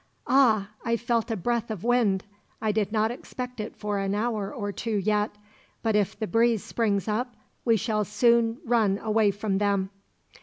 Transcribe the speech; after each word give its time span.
"Ah! 0.25 0.69
I 0.83 0.97
felt 0.97 1.29
a 1.29 1.37
breath 1.37 1.69
of 1.69 1.83
wind. 1.83 2.25
I 2.59 2.71
did 2.71 2.91
not 2.91 3.11
expect 3.11 3.59
it 3.59 3.75
for 3.75 3.99
an 3.99 4.15
hour 4.15 4.51
or 4.51 4.71
two 4.71 4.95
yet; 4.97 5.35
but 5.83 5.95
if 5.95 6.17
the 6.17 6.25
breeze 6.25 6.63
springs 6.63 7.07
up, 7.07 7.35
we 7.65 7.77
shall 7.77 8.03
soon 8.03 8.57
run 8.65 8.97
away 8.97 9.29
from 9.29 9.59
them." 9.59 9.91